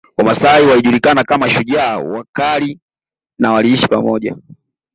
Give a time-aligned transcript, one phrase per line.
[0.17, 2.79] Wamasai walijulikana kama shujaa wakali
[3.39, 4.35] na waliishi pamoja